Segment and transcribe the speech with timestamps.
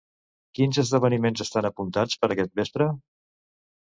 [0.59, 2.87] Quins esdeveniments estan apuntats per aquest vespre?